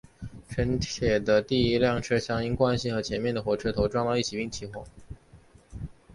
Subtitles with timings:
[0.49, 4.83] 城铁的第一辆车厢因惯性和前面的火车头撞到一起并起火。